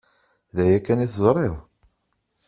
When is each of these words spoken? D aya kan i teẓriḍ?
D 0.55 0.57
aya 0.63 0.79
kan 0.85 1.03
i 1.05 1.07
teẓriḍ? 1.11 1.55